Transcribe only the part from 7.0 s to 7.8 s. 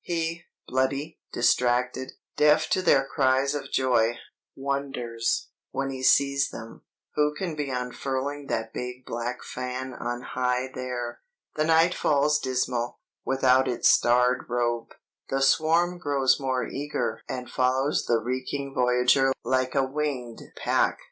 who can be